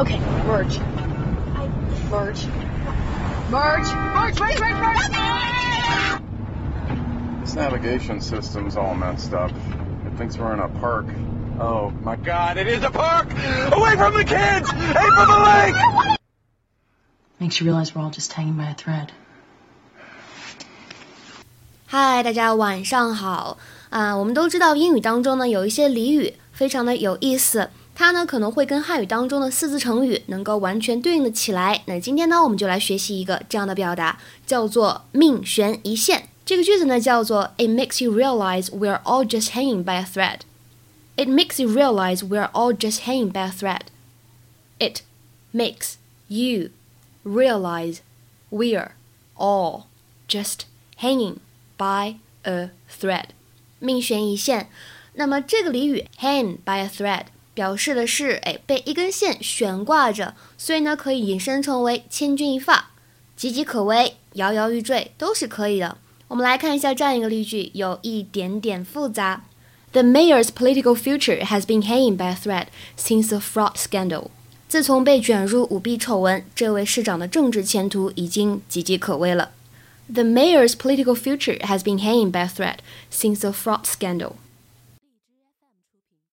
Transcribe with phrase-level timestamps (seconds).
[0.00, 0.79] Okay, merge.
[0.79, 1.67] I
[2.09, 2.47] merge.
[3.49, 3.91] Merge.
[3.93, 4.39] Merge.
[4.39, 4.59] Merge.
[4.59, 4.79] Merge.
[4.79, 6.21] Merge.
[7.41, 9.51] This navigation system's all messed up.
[10.05, 11.07] It thinks we're in a park.
[11.59, 13.29] Oh my god, it is a park!
[13.73, 14.71] Away from the kids!
[14.71, 15.75] Hey, from the lake!
[17.39, 19.09] Makes you realize we're all just hanging by a thread.
[21.85, 23.57] 嗨，大家晚上好
[23.89, 24.15] 啊！
[24.15, 27.69] 我们都知道英语当中呢有一些俚语非常的有意思，
[28.01, 31.83] 它呢可能会跟汉语当中的四字成语能够完全对应的起来。
[31.85, 36.27] 那今天呢我们就来学习一个这样的表达，叫做命悬一线。
[36.43, 40.39] 这个句子呢叫做 It makes you realize we are all just hanging by a thread.
[41.15, 43.81] It makes you realize we are all just hanging by a thread.
[44.79, 45.03] It
[45.53, 46.71] makes you
[47.23, 47.99] realize
[48.49, 48.93] we are
[49.35, 49.83] all
[50.27, 50.61] just
[50.97, 51.35] hanging
[51.77, 53.25] by a thread，
[53.77, 54.71] 命悬一线。
[55.13, 62.91] 那么这个俚语 hang by a thread 表示的是，哎，被一根线悬挂着，所以呢可以引申成为千钧一发、
[63.37, 65.97] 岌岌可危、摇摇欲坠，都是可以的。
[66.27, 69.43] 我们来看一下这样一个例句，有一点点复杂。
[69.91, 74.27] The mayor's political future has been hanging by a thread since the fraud scandal。
[74.69, 79.51] 自从被卷入舞弊丑闻，这位市长的政治前途已经岌岌可危了。
[80.13, 82.77] The mayor's political future has been hanging by a thread
[83.11, 84.35] since the fraud scandal.